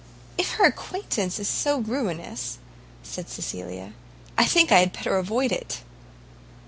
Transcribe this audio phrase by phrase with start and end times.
[0.35, 2.57] "If her acquaintance is so ruinous,"
[3.03, 3.93] said Cecilia,
[4.35, 5.81] "I think I had better avoid it."